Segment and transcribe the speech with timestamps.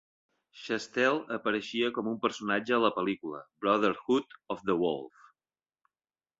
[0.61, 5.33] Chastel apareixia com un personatge a la pel·lícula "Brotherhood of the Wolf".